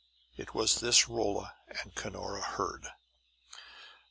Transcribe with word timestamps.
It 0.35 0.55
was 0.55 0.79
this 0.79 1.07
Rolla 1.07 1.53
and 1.83 1.93
Cunora 1.93 2.41
heard. 2.41 2.87